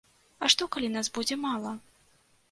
А 0.45 0.47
што 0.53 0.67
калі 0.75 0.87
нас 0.93 1.11
будзе 1.17 1.37
мала? 1.43 1.75